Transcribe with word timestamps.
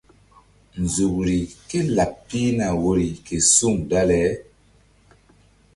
Nzukri 0.81 1.37
kélaɓ 1.69 2.11
pihna 2.27 2.67
woyri 2.81 3.09
ke 3.25 3.35
suŋ 3.55 3.75
dale. 3.89 4.21